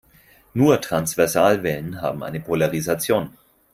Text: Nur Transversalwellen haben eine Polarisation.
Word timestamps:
Nur 0.55 0.81
Transversalwellen 0.81 2.01
haben 2.01 2.23
eine 2.23 2.39
Polarisation. 2.39 3.37